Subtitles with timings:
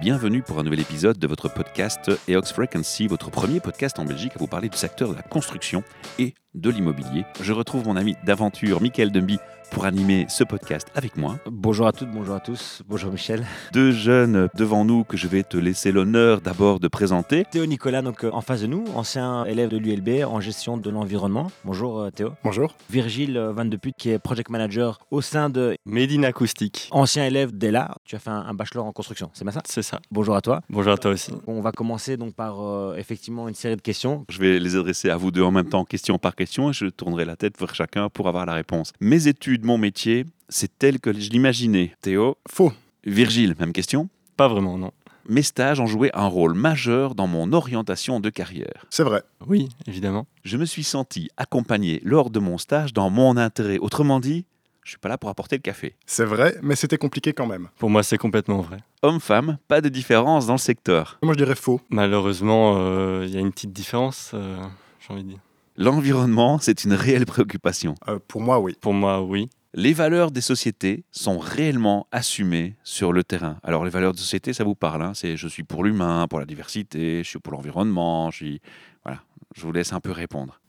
[0.00, 4.32] Bienvenue pour un nouvel épisode de votre podcast EOX Frequency, votre premier podcast en Belgique
[4.34, 5.84] à vous parler du secteur de la construction
[6.18, 7.24] et de l'immobilier.
[7.40, 9.38] Je retrouve mon ami d'aventure, Michael Dumby,
[9.70, 11.38] pour animer ce podcast avec moi.
[11.50, 13.46] Bonjour à toutes, bonjour à tous, bonjour Michel.
[13.72, 17.46] Deux jeunes devant nous que je vais te laisser l'honneur d'abord de présenter.
[17.50, 20.90] Théo Nicolas, donc euh, en face de nous, ancien élève de l'ULB en gestion de
[20.90, 21.50] l'environnement.
[21.64, 22.32] Bonjour euh, Théo.
[22.44, 22.74] Bonjour.
[22.90, 26.88] Virgile euh, Van de Put, qui est project manager au sein de Médine Acoustique.
[26.90, 27.94] ancien élève d'ELA.
[28.04, 29.62] Tu as fait un, un bachelor en construction, c'est bien ça?
[29.64, 30.00] C'est ça.
[30.10, 30.60] Bonjour à toi.
[30.68, 31.32] Bonjour à toi aussi.
[31.46, 34.26] On va commencer donc par euh, effectivement une série de questions.
[34.28, 36.86] Je vais les adresser à vous deux en même temps, question par question, et je
[36.86, 38.92] tournerai la tête vers chacun pour avoir la réponse.
[39.00, 41.94] Mes études, mon métier, c'est tel que je l'imaginais.
[42.00, 42.72] Théo, Faux.
[43.04, 44.08] Virgile, même question?
[44.36, 44.92] Pas vraiment, non.
[45.28, 48.86] Mes stages ont joué un rôle majeur dans mon orientation de carrière.
[48.90, 49.22] C'est vrai.
[49.46, 50.26] Oui, évidemment.
[50.44, 53.78] Je me suis senti accompagné lors de mon stage dans mon intérêt.
[53.78, 54.44] Autrement dit,
[54.82, 55.94] je suis pas là pour apporter le café.
[56.06, 57.68] C'est vrai, mais c'était compliqué quand même.
[57.78, 58.78] Pour moi, c'est complètement vrai.
[59.02, 61.18] Homme-femme, pas de différence dans le secteur.
[61.22, 61.80] Moi, je dirais faux.
[61.88, 64.56] Malheureusement, euh, il y a une petite différence, euh,
[65.00, 65.38] j'ai envie de dire.
[65.76, 67.94] L'environnement, c'est une réelle préoccupation.
[68.08, 68.76] Euh, pour moi, oui.
[68.80, 69.48] Pour moi, oui.
[69.74, 73.56] Les valeurs des sociétés sont réellement assumées sur le terrain.
[73.62, 75.00] Alors les valeurs de société, ça vous parle.
[75.02, 78.60] hein, c'est je suis pour l'humain, pour la diversité, je suis pour l'environnement, je suis...
[79.02, 79.22] Voilà,
[79.56, 80.60] je vous laisse un peu répondre.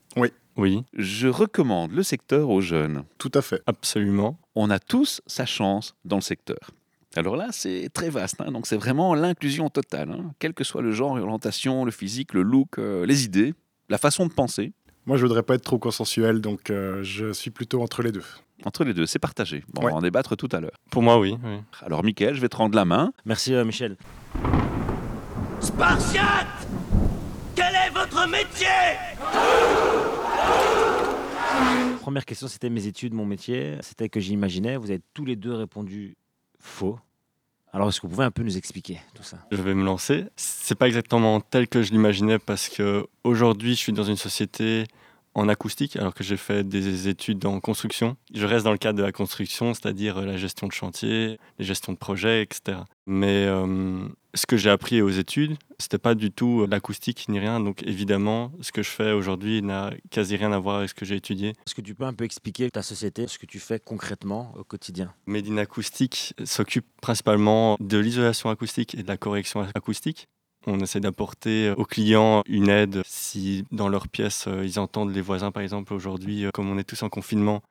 [0.56, 3.04] Oui, Je recommande le secteur aux jeunes.
[3.18, 3.62] Tout à fait.
[3.66, 4.38] absolument.
[4.56, 6.60] On a tous sa chance dans le secteur.
[7.16, 10.12] Alors là, c'est très vaste, hein, donc c'est vraiment l'inclusion totale.
[10.12, 13.54] hein, quel que soit le genre, l'orientation, le physique, le look, euh, les idées,
[13.90, 14.72] la façon de penser.
[15.06, 18.24] Moi, je voudrais pas être trop consensuel, donc euh, je suis plutôt entre les deux.
[18.66, 19.64] Entre les deux, c'est partagé.
[19.74, 19.88] Bon, Ouais.
[19.88, 20.80] On va en débattre tout à l'heure.
[20.90, 21.38] Pour moi, oui.
[21.44, 21.58] oui.
[21.82, 23.12] Alors, Mickaël, je vais te rendre la main.
[23.26, 23.98] Merci euh, Michel.
[25.60, 26.48] Spartiate
[27.56, 28.68] Quel est votre métier?
[32.02, 33.76] Première question, c'était mes études, mon métier.
[33.82, 34.78] C'était que j'imaginais.
[34.78, 36.16] Vous avez tous les deux répondu
[36.60, 36.98] faux.
[37.76, 39.38] Alors, est-ce que vous pouvez un peu nous expliquer tout ça?
[39.52, 40.26] Je vais me lancer.
[40.36, 44.86] C'est pas exactement tel que je l'imaginais parce que aujourd'hui, je suis dans une société
[45.36, 48.16] en acoustique alors que j'ai fait des études en construction.
[48.34, 51.66] Je reste dans le cadre de la construction, c'est-à-dire euh, la gestion de chantier, les
[51.66, 52.80] gestions de projets, etc.
[53.06, 57.40] Mais euh, ce que j'ai appris aux études, c'était pas du tout euh, l'acoustique ni
[57.40, 57.60] rien.
[57.60, 61.06] Donc évidemment, ce que je fais aujourd'hui n'a quasi rien à voir avec ce que
[61.06, 61.50] j'ai étudié.
[61.50, 64.64] Est-ce que tu peux un peu expliquer ta société, ce que tu fais concrètement au
[64.64, 65.14] quotidien?
[65.26, 70.28] Medine Acoustique s'occupe principalement de l'isolation acoustique et de la correction acoustique.
[70.66, 75.22] On essaie d'apporter aux clients une aide si dans leur pièce euh, ils entendent les
[75.22, 77.62] voisins par exemple aujourd'hui euh, comme on est tous en confinement.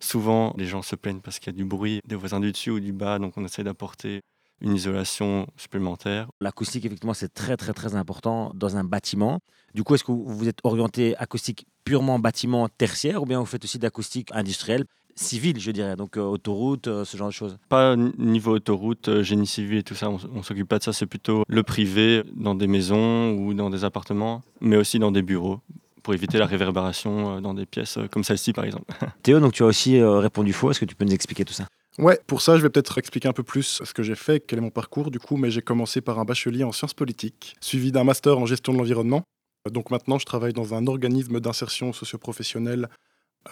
[0.00, 2.70] Souvent les gens se plaignent parce qu'il y a du bruit des voisins du dessus
[2.70, 4.20] ou du bas donc on essaie d'apporter
[4.62, 6.28] une isolation supplémentaire.
[6.40, 9.40] L'acoustique, effectivement, c'est très, très, très important dans un bâtiment.
[9.74, 13.64] Du coup, est-ce que vous êtes orienté acoustique purement bâtiment tertiaire ou bien vous faites
[13.64, 14.84] aussi d'acoustique industrielle,
[15.14, 19.22] civile, je dirais, donc euh, autoroute, euh, ce genre de choses Pas niveau autoroute, euh,
[19.22, 22.22] génie civil et tout ça, on, on s'occupe pas de ça, c'est plutôt le privé
[22.34, 25.60] dans des maisons ou dans des appartements, mais aussi dans des bureaux
[26.02, 28.92] pour éviter la réverbération euh, dans des pièces euh, comme celle-ci par exemple.
[29.22, 30.70] Théo, donc tu as aussi euh, répondu faux.
[30.70, 31.66] Est-ce que tu peux nous expliquer tout ça?
[31.98, 34.58] Ouais, pour ça, je vais peut-être expliquer un peu plus ce que j'ai fait, quel
[34.58, 37.92] est mon parcours du coup, mais j'ai commencé par un bachelier en sciences politiques, suivi
[37.92, 39.22] d'un master en gestion de l'environnement.
[39.70, 42.88] Donc maintenant, je travaille dans un organisme d'insertion socio-professionnelle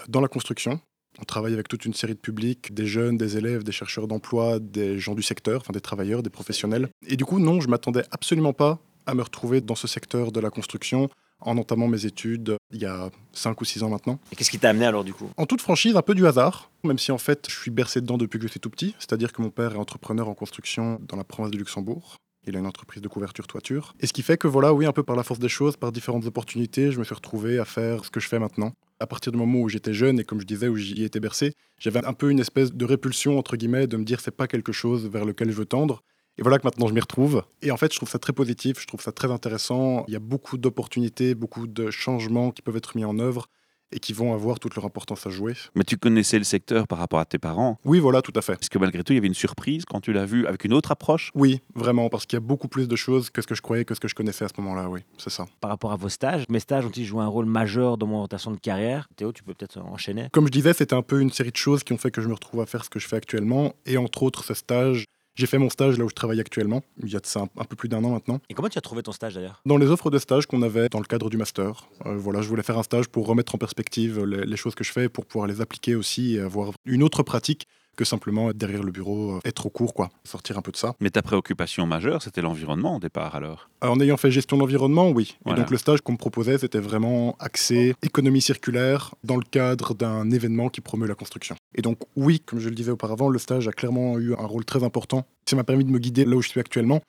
[0.08, 0.80] dans la construction.
[1.18, 4.58] On travaille avec toute une série de publics, des jeunes, des élèves, des chercheurs d'emploi,
[4.58, 6.88] des gens du secteur, enfin des travailleurs, des professionnels.
[7.06, 10.40] Et du coup, non, je m'attendais absolument pas à me retrouver dans ce secteur de
[10.40, 11.08] la construction
[11.40, 14.18] en entamant mes études il y a 5 ou 6 ans maintenant.
[14.30, 15.30] Et qu'est-ce qui t'a amené alors, du coup?
[15.36, 18.18] En toute franchise, un peu du hasard, même si en fait je suis bercé dedans
[18.18, 21.16] depuis que je suis tout petit, c'est-à-dire que mon père est entrepreneur en construction dans
[21.16, 22.16] la province de Luxembourg.
[22.46, 23.94] Il a une entreprise de couverture toiture.
[24.00, 25.92] Et ce qui fait que voilà, oui, un peu par la force des choses, par
[25.92, 28.72] différentes opportunités, je me suis retrouvé à faire ce que je fais maintenant.
[28.98, 31.52] À partir du moment où j'étais jeune et comme je disais, où j'y étais bercé,
[31.78, 34.72] j'avais un peu une espèce de répulsion, entre guillemets, de me dire c'est pas quelque
[34.72, 36.02] chose vers lequel je veux tendre.
[36.38, 37.42] Et voilà que maintenant je m'y retrouve.
[37.60, 40.04] Et en fait, je trouve ça très positif, je trouve ça très intéressant.
[40.08, 43.48] Il y a beaucoup d'opportunités, beaucoup de changements qui peuvent être mis en œuvre
[43.92, 45.54] et qui vont avoir toute leur importance à jouer.
[45.74, 47.78] Mais tu connaissais le secteur par rapport à tes parents?
[47.84, 48.52] Oui, voilà, tout à fait.
[48.60, 50.72] Est-ce que malgré tout, il y avait une surprise quand tu l'as vu avec une
[50.72, 51.30] autre approche?
[51.34, 53.84] Oui, vraiment, parce qu'il y a beaucoup plus de choses que ce que je croyais,
[53.84, 55.46] que ce que je connaissais à ce moment-là, oui, c'est ça.
[55.60, 58.50] Par rapport à vos stages, mes stages ont-ils joué un rôle majeur dans mon orientation
[58.50, 59.08] de carrière?
[59.16, 61.84] Théo, tu peux peut-être enchaîner Comme je disais, c'était un peu une série de choses
[61.84, 63.96] qui ont fait que je me retrouve à faire ce que je fais actuellement, et
[63.96, 65.04] entre autres ce stage,
[65.40, 67.48] J'ai fait mon stage là où je travaille actuellement, il y a de ça un,
[67.62, 68.40] un peu plus d'un an maintenant.
[68.50, 69.62] Et comment tu as trouvé ton stage d'ailleurs?
[69.64, 72.48] Dans les offres de stage qu'on avait dans le cadre du master, euh, voilà, je
[72.48, 75.24] voulais faire un stage pour remettre en perspective les, les choses que je fais, pour
[75.24, 77.66] pouvoir les appliquer aussi et avoir une autre pratique
[78.00, 80.78] que simplement être derrière le bureau, euh, être au cours, quoi, sortir un peu de
[80.78, 80.94] ça.
[81.00, 83.68] Mais ta préoccupation majeure, c'était l'environnement au départ alors?
[83.82, 85.36] En ayant fait gestion d'environnement, oui.
[85.44, 85.58] Voilà.
[85.58, 89.92] Et donc le stage qu'on me proposait, c'était vraiment axé économie circulaire dans le cadre
[89.92, 91.56] d'un événement qui promeut la construction.
[91.74, 94.64] Et donc oui, comme je le disais auparavant, le stage a clairement eu un rôle
[94.64, 95.26] très important.
[95.44, 97.02] Ça m'a permis de me guider là où je suis actuellement.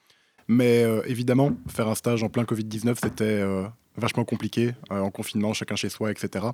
[0.49, 3.65] Mais euh, évidemment, faire un stage en plein Covid-19, c'était euh,
[3.95, 6.47] vachement compliqué, euh, en confinement, chacun chez soi, etc.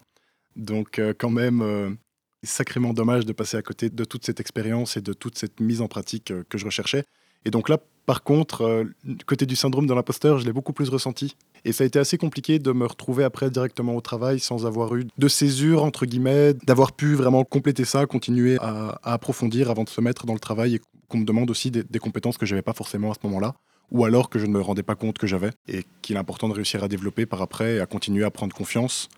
[0.55, 1.97] Donc quand même,
[2.43, 5.81] sacrément dommage de passer à côté de toute cette expérience et de toute cette mise
[5.81, 7.03] en pratique euh, que je recherchais.
[7.45, 8.83] Et donc là, par contre, euh,
[9.25, 11.35] côté du syndrome de l'imposteur, je l'ai beaucoup plus ressenti.
[11.65, 14.95] Et ça a été assez compliqué de me retrouver après directement au travail sans avoir
[14.95, 19.89] eu de césure, entre guillemets, d'avoir pu vraiment compléter ça, continuer à, approfondir avant de
[19.89, 22.53] se mettre dans le travail et qu'on me demande aussi des, des compétences que je
[22.53, 23.55] n'avais pas forcément à ce moment-là,
[23.91, 26.49] ou alors que je ne me rendais pas compte que j'avais, et qu'il est important
[26.49, 29.09] de réussir à développer par après et à continuer à prendre confiance.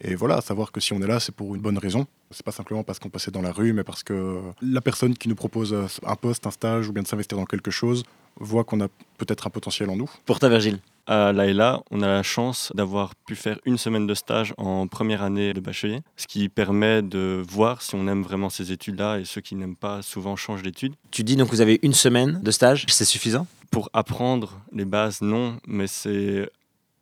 [0.00, 2.06] Et voilà, à savoir que si on est là, c'est pour une bonne raison.
[2.30, 5.28] C'est pas simplement parce qu'on passait dans la rue, mais parce que la personne qui
[5.28, 8.04] nous propose euh, un poste, un stage ou bien de s'investir dans quelque chose
[8.40, 10.08] voit qu'on a peut-être un potentiel en nous.
[10.24, 14.14] Pour toi, Virgile À Laïla, on a la chance d'avoir pu faire une semaine de
[14.14, 18.50] stage en première année de bachelier, ce qui permet de voir si on aime vraiment
[18.50, 20.94] ces études-là et ceux qui n'aiment pas souvent changent d'études.
[21.10, 23.46] Tu dis donc que vous avez une semaine de stage, c'est suffisant?
[23.72, 26.48] Pour apprendre les bases, non, mais c'est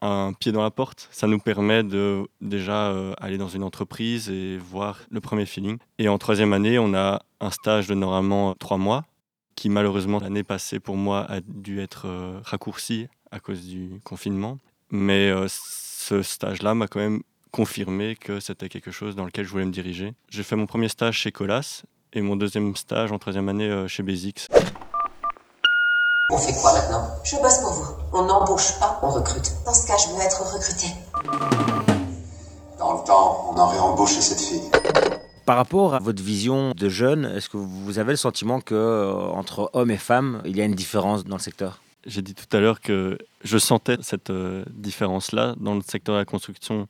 [0.02, 1.08] un pied dans la porte.
[1.10, 5.78] Ça nous permet de déjà euh, aller dans une entreprise et voir le premier feeling.
[5.98, 9.04] Et en troisième année, on a un stage de normalement trois mois,
[9.54, 14.58] qui malheureusement l'année passée pour moi a dû être euh, raccourci à cause du confinement.
[14.90, 19.50] Mais euh, ce stage-là m'a quand même confirmé que c'était quelque chose dans lequel je
[19.50, 20.12] voulais me diriger.
[20.28, 21.82] J'ai fait mon premier stage chez Colas
[22.12, 24.46] et mon deuxième stage en troisième année chez Basics.
[26.28, 27.06] On fait quoi maintenant?
[27.22, 27.94] Je bosse pour vous.
[28.12, 29.52] On n'embauche pas, on recrute.
[29.64, 30.88] Dans ce cas, je veux être recruté.
[32.80, 34.68] Dans le temps, on aurait embauché cette fille.
[35.44, 39.12] Par rapport à votre vision de jeune, est-ce que vous avez le sentiment que euh,
[39.12, 41.80] entre hommes et femmes, il y a une différence dans le secteur?
[42.04, 46.18] J'ai dit tout à l'heure que je sentais cette euh, différence-là dans le secteur de
[46.18, 46.88] la construction.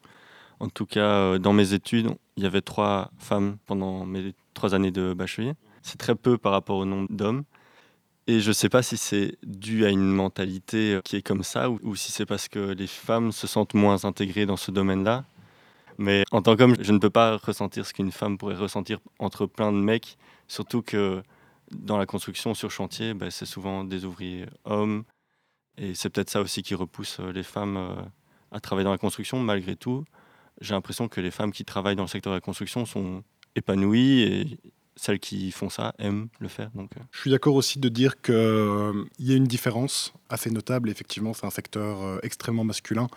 [0.60, 2.08] En tout cas, euh, dans mes études,
[2.38, 5.52] il y avait trois femmes pendant mes trois années de bachelier.
[5.82, 7.44] C'est très peu par rapport au nombre d'hommes.
[8.28, 11.44] Et je ne sais pas si c'est dû à une mentalité euh, qui est comme
[11.44, 15.24] ça ou, si c'est parce que les femmes se sentent moins intégrées dans ce domaine-là.
[15.98, 19.46] Mais en tant qu'homme, je ne peux pas ressentir ce qu'une femme pourrait ressentir entre
[19.46, 20.18] plein de mecs,
[20.48, 21.22] surtout que
[21.70, 25.04] dans la construction sur chantier, ben, c'est souvent des ouvriers hommes.
[25.78, 27.94] Et c'est peut-être ça aussi qui repousse euh, les femmes euh,
[28.50, 29.38] à travailler dans la construction.
[29.40, 30.04] Malgré tout,
[30.60, 33.22] j'ai l'impression que les femmes qui travaillent dans le secteur de la construction sont
[33.54, 34.58] épanouies et
[34.96, 36.70] celles qui font ça aiment le faire.
[36.74, 38.34] Donc, euh, Je suis d'accord aussi de dire qu'il
[39.18, 40.90] y a une différence assez notable.
[40.90, 43.08] Effectivement, c'est un secteur euh, extrêmement masculin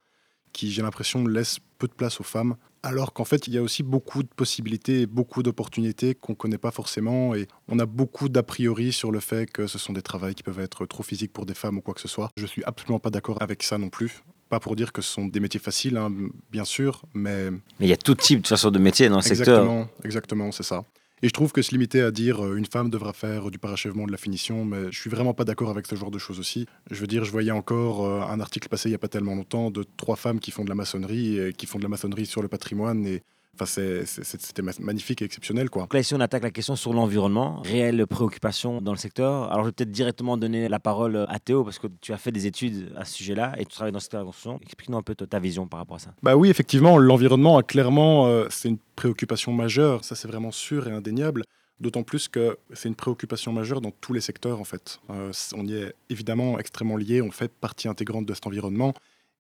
[0.52, 2.56] qui, j'ai l'impression, laisse peu de place aux femmes.
[2.82, 6.38] Alors qu'en fait, il y a aussi beaucoup de possibilités et beaucoup d'opportunités qu'on ne
[6.38, 7.36] connaît pas forcément.
[7.36, 10.44] Et on a beaucoup d'a priori sur le fait que ce sont des travails qui
[10.44, 12.30] peuvent être trop physiques pour des femmes ou quoi que ce soit.
[12.38, 14.24] Je suis absolument pas d'accord avec ça non plus.
[14.50, 16.12] Pas pour dire que ce sont des métiers faciles, hein,
[16.52, 19.22] bien sûr, mais Mais il y a tout type de façon de métier dans le
[19.22, 19.88] secteur.
[20.04, 20.84] Exactement, c'est ça.
[21.22, 24.06] Et je trouve que se limiter à dire euh, une femme devra faire du parachèvement
[24.06, 26.66] de la finition, mais je suis vraiment pas d'accord avec ce genre de choses aussi.
[26.92, 29.36] Je veux dire, je voyais encore euh, un article passé il y a pas tellement
[29.36, 32.26] longtemps de trois femmes qui font de la maçonnerie et qui font de la maçonnerie
[32.26, 33.24] sur le patrimoine et
[33.56, 35.84] enfin c'était ma- magnifique et exceptionnel quoi.
[35.84, 39.52] Donc là, ici, on attaque la question sur l'environnement, réelle préoccupation dans le secteur.
[39.52, 42.32] Alors, je vais peut-être directement donner la parole à Théo, parce que tu as fait
[42.32, 44.60] des études à ce sujet-là et tu travailles dans le secteur de la construction.
[44.62, 46.14] Explique-nous un peu ta vision par rapport à ça.
[46.24, 50.92] Bah oui, effectivement, l'environnement clairement, euh, c'est une préoccupation majeure, ça c'est vraiment sûr et
[50.92, 51.44] indéniable.
[51.80, 55.00] D'autant plus que c'est une préoccupation majeure dans tous les secteurs en fait.
[55.10, 58.94] Euh, on y est évidemment extrêmement lié, on fait partie intégrante de cet environnement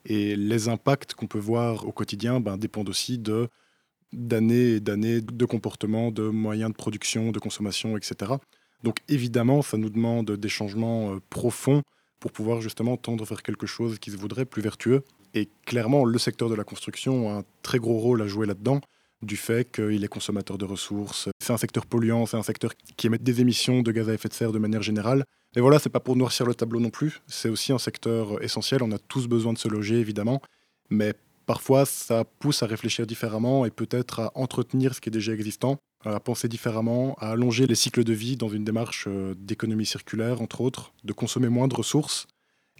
[0.05, 3.49] et les impacts qu'on peut voir au quotidien ben, dépendent aussi de
[4.13, 8.33] d'années et d'années de comportements, de moyens de production, de consommation, etc.
[8.83, 11.81] Donc évidemment, ça nous demande des changements euh, profonds
[12.19, 15.03] pour pouvoir justement tendre vers quelque chose qui se voudrait plus vertueux.
[15.33, 18.81] Et clairement, le secteur de la construction a un très gros rôle à jouer là-dedans,
[19.21, 21.29] du fait qu'il est consommateur de ressources.
[21.39, 24.29] C'est un secteur polluant, c'est un secteur qui émet des émissions de gaz à effet
[24.29, 25.23] de serre de manière générale.
[25.55, 27.21] Et voilà, c'est pas pour noircir le tableau non plus.
[27.27, 28.83] C'est aussi un secteur essentiel.
[28.83, 30.41] On a tous besoin de se loger, évidemment.
[30.89, 31.13] Mais
[31.49, 35.77] parfois, ça pousse à réfléchir différemment et peut-être à entretenir ce qui est déjà existant,
[36.05, 40.43] à penser différemment, à allonger les cycles de vie dans une démarche euh, d'économie circulaire,
[40.43, 42.27] entre autres, de consommer moins de ressources.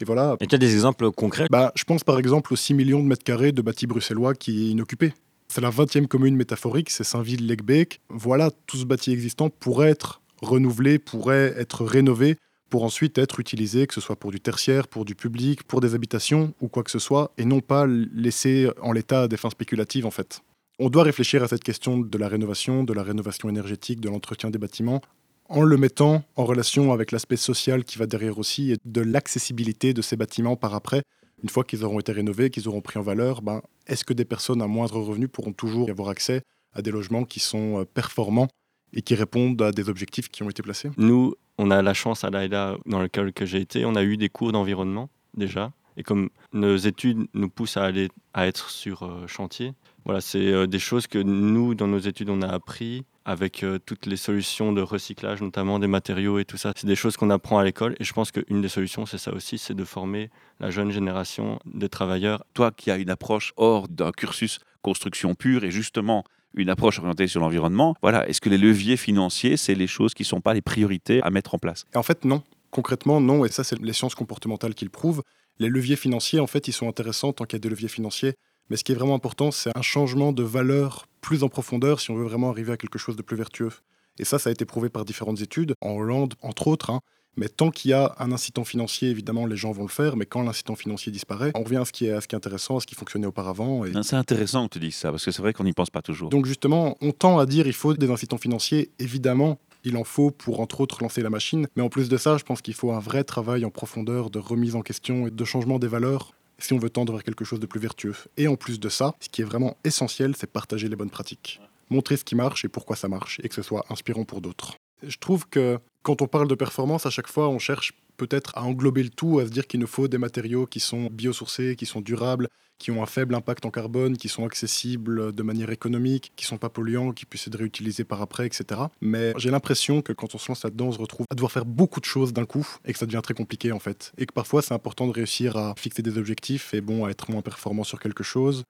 [0.00, 1.48] Et voilà, Et tu as des exemples concrets?
[1.50, 4.68] Bah, je pense par exemple aux 6 millions de mètres carrés de bâtis bruxellois qui
[4.68, 5.14] est inoccupé.
[5.48, 8.00] C'est la 20e commune métaphorique, c'est Saint-Ville-Legbeek.
[8.08, 12.36] Voilà, tout ce bâti existant pourrait être renouvelé, pourrait être rénové
[12.70, 15.94] pour ensuite être utilisé, que ce soit pour du tertiaire, pour du public, pour des
[15.94, 19.50] habitations ou quoi que ce soit, et non pas laissé en l'état à des fins
[19.50, 20.40] spéculatives en fait.
[20.78, 24.50] On doit réfléchir à cette question de la rénovation, de la rénovation énergétique, de l'entretien
[24.50, 25.02] des bâtiments,
[25.50, 29.92] en le mettant en relation avec l'aspect social qui va derrière aussi et de l'accessibilité
[29.92, 31.02] de ces bâtiments par après.
[31.42, 34.24] Une fois qu'ils auront été rénovés, qu'ils auront pris en valeur, ben, est-ce que des
[34.24, 37.84] personnes à moindre revenu pourront toujours y avoir accès à des logements qui sont euh,
[37.84, 38.48] performants
[38.92, 40.90] et qui répondent à des objectifs qui ont été placés?
[40.96, 44.16] Nous, on a la chance à l'AIDA, dans lequel que j'ai été, on a eu
[44.16, 45.72] des cours d'environnement déjà.
[45.98, 49.74] Et comme nos études nous poussent à aller à être sur euh, chantier,
[50.06, 53.78] voilà, c'est euh, des choses que nous, dans nos études, on a appris avec euh,
[53.84, 56.72] toutes les solutions de recyclage, notamment des matériaux et tout ça.
[56.74, 57.94] C'est des choses qu'on apprend à l'école.
[58.00, 61.58] Et je pense qu'une des solutions, c'est ça aussi, c'est de former la jeune génération
[61.66, 62.42] de travailleurs.
[62.54, 66.24] Toi qui as une approche hors d'un cursus construction pure et justement
[66.54, 70.22] une approche orientée sur l'environnement, voilà, est-ce que les leviers financiers, c'est les choses qui
[70.22, 71.86] ne sont pas les priorités à mettre en place?
[71.94, 72.42] En fait, non.
[72.70, 73.44] Concrètement, non.
[73.44, 75.22] Et ça, c'est les sciences comportementales qui le prouvent.
[75.58, 78.34] Les leviers financiers, en fait, ils sont intéressants tant qu'il y a des leviers financiers.
[78.68, 82.10] Mais ce qui est vraiment important, c'est un changement de valeur plus en profondeur si
[82.12, 83.72] on veut vraiment arriver à quelque chose de plus vertueux.
[84.18, 86.90] Et ça, ça a été prouvé par différentes études, en Hollande, entre autres.
[86.90, 87.00] hein.
[87.36, 90.16] Mais tant qu'il y a un incitant financier, évidemment, les gens vont le faire.
[90.16, 92.38] Mais quand l'incitant financier disparaît, on revient à ce qui est, à ce qui est
[92.38, 93.84] intéressant, à ce qui fonctionnait auparavant.
[93.84, 93.92] Et...
[94.02, 96.30] C'est intéressant que tu dises ça, parce que c'est vrai qu'on n'y pense pas toujours.
[96.30, 98.90] Donc justement, on tend à dire il faut des incitants financiers.
[98.98, 101.66] Évidemment, il en faut pour, entre autres, lancer la machine.
[101.76, 104.38] Mais en plus de ça, je pense qu'il faut un vrai travail en profondeur de
[104.38, 107.60] remise en question et de changement des valeurs si on veut tendre vers quelque chose
[107.60, 108.14] de plus vertueux.
[108.36, 111.60] Et en plus de ça, ce qui est vraiment essentiel, c'est partager les bonnes pratiques.
[111.88, 114.76] Montrer ce qui marche et pourquoi ça marche, et que ce soit inspirant pour d'autres.
[115.02, 118.64] Je trouve que quand on parle de performance, à chaque fois, on cherche peut-être à
[118.64, 121.86] englober le tout, à se dire qu'il nous faut des matériaux qui sont biosourcés, qui
[121.86, 126.32] sont durables, qui ont un faible impact en carbone, qui sont accessibles de manière économique,
[126.36, 128.80] qui sont pas polluants, qui puissent être réutilisés par après, etc.
[129.00, 131.66] Mais j'ai l'impression que quand on se lance là-dedans, on se retrouve à devoir faire
[131.66, 134.12] beaucoup de choses d'un coup et que ça devient très compliqué en fait.
[134.18, 137.30] Et que parfois c'est important de réussir à fixer des objectifs et bon, à être
[137.30, 138.64] moins performant sur quelque chose,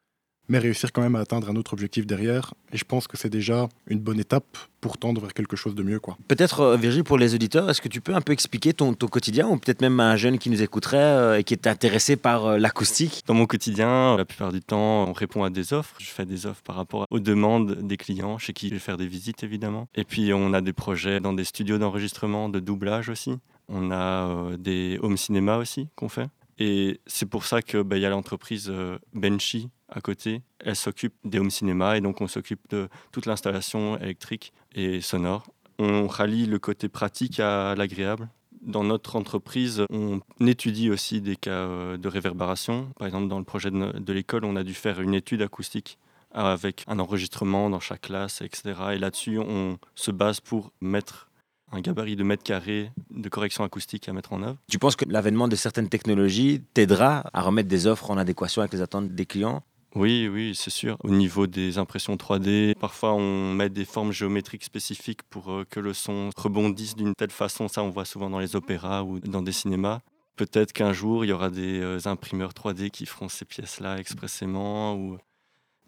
[0.50, 2.52] mais réussir quand même à atteindre un autre objectif derrière.
[2.72, 5.82] Et je pense que c'est déjà une bonne étape pour tendre vers quelque chose de
[5.82, 6.00] mieux.
[6.00, 6.18] quoi.
[6.28, 9.06] Peut-être, euh, Virgile, pour les auditeurs, est-ce que tu peux un peu expliquer ton, ton
[9.06, 12.46] quotidien ou peut-être même un jeune qui nous écouterait euh, et qui est intéressé par
[12.46, 13.22] euh, l'acoustique?
[13.26, 15.94] Dans mon quotidien, la plupart du temps, on répond à des offres.
[15.98, 18.96] Je fais des offres par rapport aux demandes des clients, chez qui je vais faire
[18.96, 19.88] des visites évidemment.
[19.94, 23.36] Et puis on a des projets dans des studios d'enregistrement, de doublage aussi.
[23.68, 26.28] On a euh, des home cinéma aussi qu'on fait.
[26.58, 30.42] Et c'est pour ça qu'il bah, y a l'entreprise euh, Benchy à côté.
[30.60, 35.44] Elle s'occupe des home cinéma et donc on s'occupe de toute l'installation électrique et sonore.
[35.78, 38.28] On rallie le côté pratique à l'agréable.
[38.60, 42.92] Dans notre entreprise, on étudie aussi des cas euh, de réverbération.
[42.98, 45.98] Par exemple, dans le projet de, l'école, on a dû faire une étude acoustique
[46.32, 48.74] avec un enregistrement dans chaque classe, etc.
[48.92, 51.30] Et là-dessus, on se base pour mettre
[51.72, 54.58] un gabarit de mètres carrés de correction acoustique à mettre en œuvre.
[54.68, 58.72] Tu penses que l'avènement de certaines technologies t'aidera à remettre des offres en adéquation avec
[58.72, 59.62] les attentes des clients?
[59.96, 60.96] Oui, oui, c'est sûr.
[61.02, 65.80] Au niveau des impressions 3D, parfois on met des formes géométriques spécifiques pour euh, que
[65.80, 67.66] le son rebondisse d'une telle façon.
[67.66, 70.00] Ça, on voit souvent dans les opéras ou dans des cinémas.
[70.36, 74.94] Peut-être qu'un jour, il y aura des euh, imprimeurs 3D qui feront ces pièces-là expressément.
[74.94, 75.18] Ou...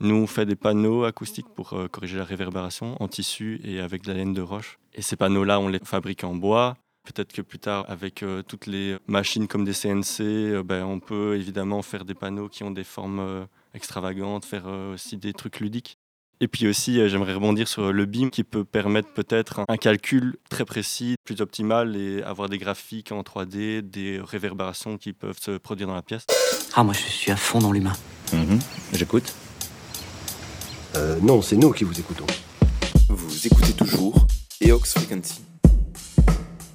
[0.00, 4.02] Nous, on fait des panneaux acoustiques pour euh, corriger la réverbération en tissu et avec
[4.02, 4.80] de la laine de roche.
[4.94, 6.76] Et ces panneaux-là, on les fabrique en bois.
[7.04, 11.82] Peut-être que plus tard, avec toutes les machines comme des CNC, ben, on peut évidemment
[11.82, 15.98] faire des panneaux qui ont des formes extravagantes, faire euh, aussi des trucs ludiques.
[16.40, 20.36] Et puis aussi, euh, j'aimerais rebondir sur le BIM qui peut permettre peut-être un- calcul
[20.50, 25.56] très précis, plus optimal et avoir des graphiques en 3D, des réverbérations qui peuvent se
[25.58, 26.26] produire dans la pièce.
[26.74, 27.92] Ah, moi je suis à fond dans l'humain.
[28.92, 29.32] J'écoute.
[30.96, 32.26] Euh, non, c'est nous qui vous écoutons.
[33.08, 34.26] Vous écoutez toujours
[34.60, 35.42] Eox Frequency.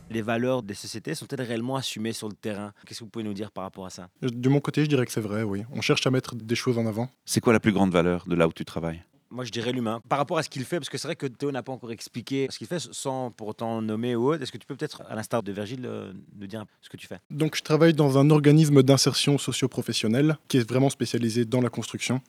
[0.10, 2.74] Les valeurs des sociétés sont-elles réellement assumées sur le terrain?
[2.86, 4.10] Qu'est-ce que vous pouvez nous dire par rapport à ça?
[4.22, 5.64] De mon côté, je dirais que c'est vrai, oui.
[5.74, 7.10] On cherche à mettre des choses en avant.
[7.26, 9.04] C'est quoi la plus grande valeur de là où tu travailles?
[9.30, 10.02] Moi, je dirais l'humain.
[10.08, 11.92] Par rapport à ce qu'il fait, parce que c'est vrai que Théo n'a pas encore
[11.92, 14.42] expliqué ce qu'il fait sans pour autant nommer ou autre.
[14.42, 17.08] Est-ce que tu peux peut-être, à l'instar de Virgile, euh, nous dire ce que tu
[17.08, 17.20] fais?
[17.30, 22.22] Donc, je travaille dans un organisme d'insertion socio-professionnelle qui est vraiment spécialisé dans la construction.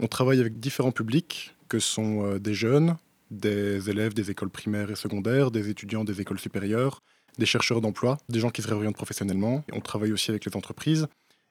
[0.00, 2.96] On travaille avec différents publics, que sont euh, des jeunes,
[3.34, 7.02] des élèves des écoles primaires et secondaires, des étudiants des écoles supérieures,
[7.38, 9.64] des chercheurs d'emploi, des gens qui se réorientent professionnellement.
[9.72, 11.08] On travaille aussi avec les entreprises.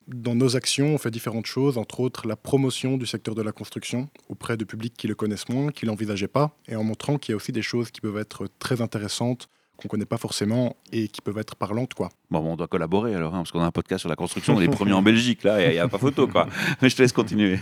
[0.08, 3.54] Dans nos actions, on fait différentes choses, entre autres la promotion du secteur de la
[3.54, 7.32] construction auprès de publics qui le connaissent moins, qui l'envisageaient pas, et en montrant qu'il
[7.32, 9.48] y a aussi des choses qui peuvent être très intéressantes,
[9.78, 12.10] qu'on connaît pas forcément et qui peuvent être parlantes, quoi.
[12.30, 14.62] Bon, on doit collaborer alors, hein, parce qu'on a un podcast sur la construction, on
[14.62, 16.48] est les premiers en Belgique, là, il n'y a, pas photo, quoi.
[16.82, 17.60] Mais je te laisse continuer.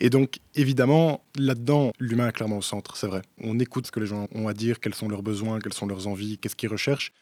[0.00, 3.22] Et donc, évidemment, là-dedans, l'humain est clairement au centre, c'est vrai.
[3.40, 5.86] On écoute ce que les gens ont à dire, quels sont leurs besoins, quelles sont
[5.86, 7.12] leurs envies, qu'est-ce qu'ils recherchent.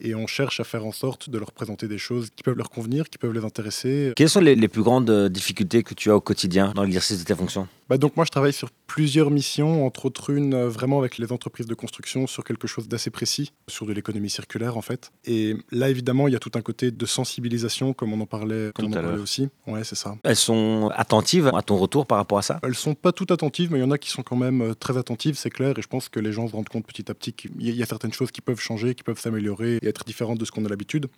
[0.00, 2.70] et on cherche à faire en sorte de leur présenter des choses qui peuvent leur
[2.70, 4.12] convenir, qui peuvent les intéresser.
[4.16, 7.18] Quelles sont les, les plus grandes euh, difficultés que tu as au quotidien dans l'exercice
[7.18, 7.68] de tes fonctions?
[7.92, 11.30] Bah donc moi je travaille sur plusieurs missions, entre autres une euh, vraiment avec les
[11.30, 15.12] entreprises de construction sur quelque chose d'assez précis, sur de l'économie circulaire en fait.
[15.26, 18.70] Et là évidemment il y a tout un côté de sensibilisation comme on en parlait,
[18.74, 19.50] comme Tout on en parlait aussi.
[19.66, 20.16] Ouais c'est ça.
[20.24, 22.60] Elles sont attentives à ton retour par rapport à ça?
[22.62, 24.74] Elles sont pas toutes attentives, mais il y en a qui sont quand même euh,
[24.74, 25.78] très attentives, c'est clair.
[25.78, 27.84] Et je pense que les gens se rendent compte petit à petit qu'il y a
[27.84, 30.68] certaines choses qui peuvent changer, qui peuvent s'améliorer et être différentes de ce qu'on a
[30.70, 31.08] l'habitude.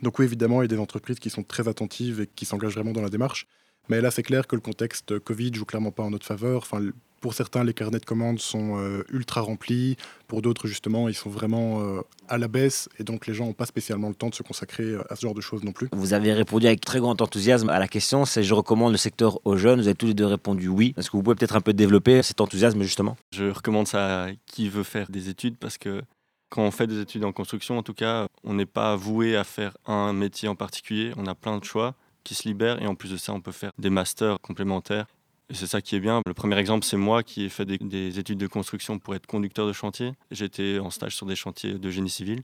[0.00, 2.76] Donc oui, évidemment, il y a des entreprises qui sont très attentives et qui s'engagent
[2.76, 3.46] vraiment dans la démarche.
[3.88, 6.58] Mais là, c'est clair que le contexte Covid joue clairement pas en notre faveur.
[6.58, 6.80] Enfin,
[7.24, 9.96] pour certains, les carnets de commandes sont euh, ultra remplis.
[10.28, 12.90] Pour d'autres, justement, ils sont vraiment euh, à la baisse.
[12.98, 15.22] Et donc, les gens n'ont pas spécialement le temps de se consacrer euh, à ce
[15.22, 15.88] genre de choses non plus.
[15.92, 19.40] Vous avez répondu avec très grand enthousiasme à la question, c'est je recommande le secteur
[19.46, 19.80] aux jeunes.
[19.80, 20.92] Vous avez tous les deux répondu oui.
[20.98, 23.16] Est-ce que vous pouvez peut-être un peu développer cet enthousiasme justement?
[23.32, 26.02] Je recommande ça à qui veut faire des études parce que
[26.50, 29.44] quand on fait des études en construction, en tout cas, on n'est pas voué à
[29.44, 31.12] faire un métier en particulier.
[31.16, 33.52] On a plein de choix qui se libèrent et en plus de ça, on peut
[33.52, 35.06] faire des masters complémentaires.
[35.50, 36.22] Et c'est ça qui est bien.
[36.26, 39.26] Le premier exemple, c'est moi qui ai fait des, des études de construction pour être
[39.26, 40.12] conducteur de chantier.
[40.30, 42.42] J'étais en stage sur des chantiers de génie civil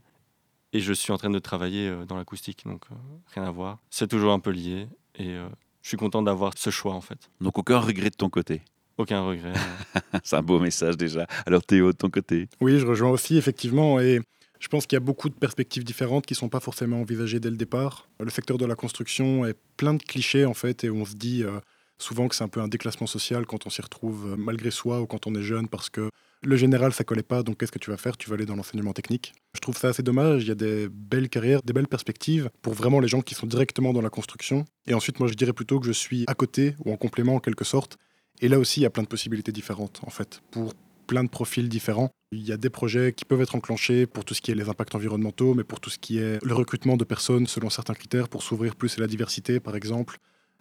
[0.73, 2.95] et je suis en train de travailler euh, dans l'acoustique, donc euh,
[3.33, 3.79] rien à voir.
[3.89, 5.47] C'est toujours un peu lié et euh,
[5.81, 7.29] je suis content d'avoir ce choix en fait.
[7.41, 8.61] Donc aucun regret de ton côté?
[8.97, 9.53] Aucun regret.
[10.23, 11.25] C'est un beau message déjà.
[11.45, 12.47] Alors Théo, de ton côté?
[12.59, 13.99] Oui, je rejoins aussi, effectivement.
[13.99, 14.21] Et
[14.61, 17.39] je pense qu'il y a beaucoup de perspectives différentes qui ne sont pas forcément envisagées
[17.39, 18.07] dès le départ.
[18.19, 21.43] Le secteur de la construction est plein de clichés, en fait, et on se dit
[21.43, 21.59] euh,
[21.97, 25.01] souvent que c'est un peu un déclassement social quand on s'y retrouve euh, malgré soi
[25.01, 26.11] ou quand on est jeune, parce que
[26.43, 28.17] le général, ça collait pas, donc qu'est-ce que tu vas faire?
[28.17, 29.33] Tu vas aller dans l'enseignement technique.
[29.55, 30.43] Je trouve ça assez dommage.
[30.43, 33.47] Il y a des belles carrières, des belles perspectives pour vraiment les gens qui sont
[33.47, 34.65] directement dans la construction.
[34.85, 37.39] Et ensuite, moi, je dirais plutôt que je suis à côté ou en complément en
[37.39, 37.97] quelque sorte.
[38.41, 40.73] Et là aussi, il y a plein de possibilités différentes, en fait, pour
[41.11, 42.09] plein de profils différents.
[42.31, 44.69] Il y a des projets qui peuvent être enclenchés pour tout ce qui est les
[44.69, 48.29] impacts environnementaux, mais pour tout ce qui est le recrutement de personnes selon certains critères,
[48.29, 50.19] pour s'ouvrir plus à la diversité, par exemple,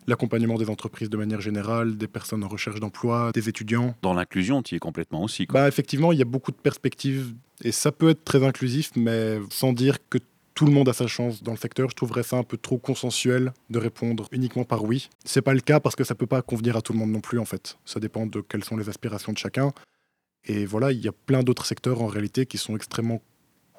[0.08, 3.94] l'accompagnement des entreprises de manière générale, des personnes en recherche d'emploi, des étudiants.
[4.02, 5.46] Dans l'inclusion, tu y es complètement aussi.
[5.46, 5.60] quoi.
[5.60, 7.32] Bah, effectivement, il y a beaucoup de perspectives
[7.62, 10.18] et ça peut être très inclusif, mais sans dire que
[10.54, 11.88] tout le monde a sa chance dans le secteur.
[11.90, 15.10] Je trouverais ça un peu trop consensuel de répondre uniquement par oui.
[15.24, 17.20] C'est pas le cas parce que ça peut pas convenir à tout le monde non
[17.20, 17.78] plus en fait.
[17.84, 19.72] Ça dépend de quelles sont les aspirations de chacun.
[20.44, 23.20] Et voilà, il y a plein d'autres secteurs en réalité qui sont extrêmement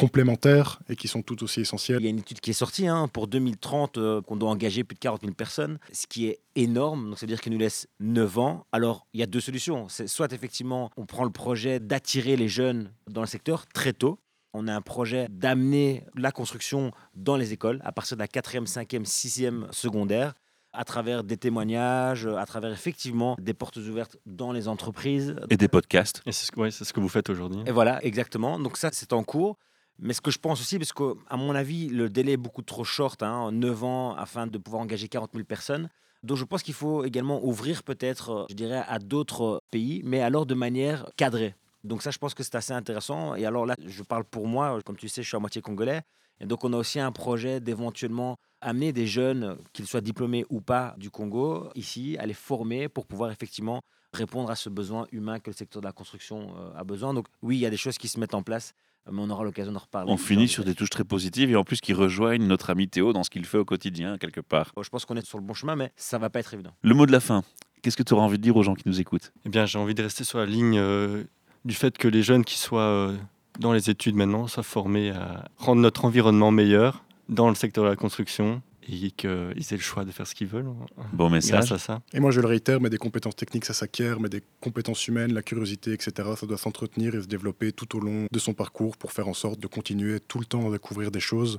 [0.02, 2.00] complémentaires et qui sont tout aussi essentiels.
[2.00, 4.84] Il y a une étude qui est sortie hein, pour 2030 euh, qu'on doit engager
[4.84, 7.10] plus de 40 000 personnes, ce qui est énorme.
[7.10, 8.65] Donc, ça veut dire qu'il nous laisse 9 ans.
[8.71, 9.88] Alors, il y a deux solutions.
[9.89, 14.17] C'est soit effectivement, on prend le projet d'attirer les jeunes dans le secteur très tôt.
[14.54, 18.65] On a un projet d'amener la construction dans les écoles à partir de la 4e,
[18.65, 20.34] 5e, 6e secondaire
[20.73, 25.36] à travers des témoignages, à travers effectivement des portes ouvertes dans les entreprises.
[25.49, 26.21] Et des podcasts.
[26.25, 27.62] Et c'est ce, que- ouais, c'est ce que vous faites aujourd'hui.
[27.65, 28.57] Et voilà, exactement.
[28.60, 29.57] Donc ça, c'est en cours.
[29.99, 32.84] Mais ce que je pense aussi, parce qu'à mon avis, le délai est beaucoup trop
[32.84, 35.89] short, hein, 9 ans, afin de pouvoir engager 40 000 personnes.
[36.23, 40.21] Donc je pense qu'il faut également ouvrir peut-être, euh, je dirais, à d'autres pays, mais
[40.21, 41.55] alors de manière cadrée.
[41.84, 43.36] Donc ça, je pense que c'est assez intéressant.
[43.36, 46.01] Et alors là, je parle pour moi, comme tu sais, je suis à moitié congolais.
[46.41, 50.62] Et donc on a aussi un projet d'éventuellement amener des jeunes, qu'ils soient diplômés ou
[50.62, 53.82] pas du Congo, ici, à les former pour pouvoir effectivement
[54.13, 57.13] répondre à ce besoin humain que le secteur de la construction euh, a besoin.
[57.13, 58.73] Donc oui, il y a des choses qui se mettent en place,
[59.10, 60.12] mais on aura l'occasion d'en reparler.
[60.12, 63.13] On finit sur des touches très positives et en plus qui rejoignent notre ami Théo
[63.13, 64.71] dans ce qu'il fait au quotidien, quelque part.
[64.82, 66.71] Je pense qu'on est sur le bon chemin, mais ça va pas être évident.
[66.82, 67.43] Le mot de la fin.
[67.82, 69.32] Qu'est-ce que tu auras envie de dire aux gens qui nous écoutent?
[69.45, 71.23] Eh bien, j'ai envie de rester sur la ligne euh,
[71.65, 73.17] du fait que les jeunes qui soient euh,
[73.59, 77.89] dans les études maintenant soient formés à rendre notre environnement meilleur dans le secteur de
[77.89, 80.69] la construction et qu'ils aient le choix de faire ce qu'ils veulent.
[81.13, 81.67] Bon message.
[81.67, 82.01] Grâce à ça.
[82.13, 85.33] Et moi, je le réitère, mais des compétences techniques, ça s'acquiert, mais des compétences humaines,
[85.33, 88.97] la curiosité, etc., ça doit s'entretenir et se développer tout au long de son parcours
[88.97, 91.57] pour faire en sorte de continuer tout le temps à découvrir des choses.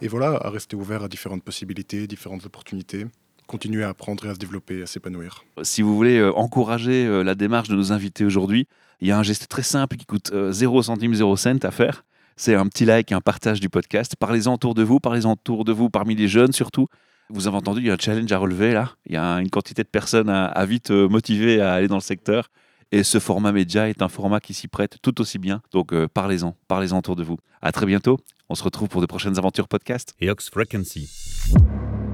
[0.00, 3.06] Et voilà, à rester ouvert à différentes possibilités, différentes opportunités,
[3.52, 5.44] continuer à apprendre et à se développer, à s'épanouir.
[5.62, 8.66] Si vous voulez euh, encourager euh, la démarche de nos invités aujourd'hui,
[9.00, 11.70] il y a un geste très simple qui coûte euh, 0 centime 0 cent à
[11.70, 12.04] faire.
[12.36, 14.16] C'est un petit like et un partage du podcast.
[14.18, 16.88] Parlez-en autour de vous, parlez-en autour de vous parmi les jeunes surtout.
[17.28, 18.92] Vous avez entendu, il y a un challenge à relever là.
[19.06, 21.96] Il y a une quantité de personnes à, à vite euh, motiver à aller dans
[21.96, 22.48] le secteur.
[22.94, 25.62] Et ce format média est un format qui s'y prête tout aussi bien.
[25.72, 27.38] Donc euh, parlez-en, parlez-en autour de vous.
[27.62, 28.18] À très bientôt.
[28.48, 30.14] On se retrouve pour de prochaines aventures podcast.
[30.20, 31.08] et Ox Frequency,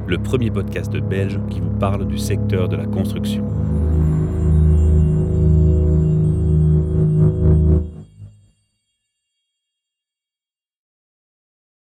[0.09, 3.45] le premier podcast belge qui vous parle du secteur de la construction.